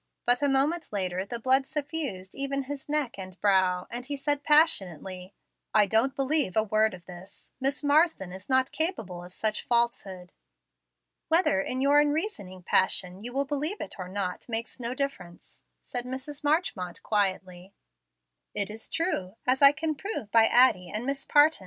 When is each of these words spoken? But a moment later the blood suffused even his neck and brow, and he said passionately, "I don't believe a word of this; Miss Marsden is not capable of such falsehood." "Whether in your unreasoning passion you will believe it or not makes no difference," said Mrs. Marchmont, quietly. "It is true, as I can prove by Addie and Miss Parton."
But 0.25 0.41
a 0.41 0.49
moment 0.49 0.87
later 0.91 1.27
the 1.27 1.37
blood 1.37 1.67
suffused 1.67 2.33
even 2.33 2.63
his 2.63 2.89
neck 2.89 3.19
and 3.19 3.39
brow, 3.39 3.85
and 3.91 4.03
he 4.07 4.17
said 4.17 4.43
passionately, 4.43 5.35
"I 5.75 5.85
don't 5.85 6.15
believe 6.15 6.57
a 6.57 6.63
word 6.63 6.95
of 6.95 7.05
this; 7.05 7.51
Miss 7.61 7.83
Marsden 7.83 8.31
is 8.31 8.49
not 8.49 8.71
capable 8.71 9.23
of 9.23 9.31
such 9.31 9.61
falsehood." 9.67 10.33
"Whether 11.27 11.61
in 11.61 11.81
your 11.81 11.99
unreasoning 11.99 12.63
passion 12.63 13.23
you 13.23 13.31
will 13.31 13.45
believe 13.45 13.79
it 13.79 13.99
or 13.99 14.09
not 14.09 14.49
makes 14.49 14.79
no 14.79 14.95
difference," 14.95 15.61
said 15.83 16.05
Mrs. 16.05 16.43
Marchmont, 16.43 17.03
quietly. 17.03 17.75
"It 18.55 18.71
is 18.71 18.89
true, 18.89 19.35
as 19.45 19.61
I 19.61 19.71
can 19.71 19.93
prove 19.93 20.31
by 20.31 20.47
Addie 20.47 20.89
and 20.89 21.05
Miss 21.05 21.25
Parton." 21.25 21.59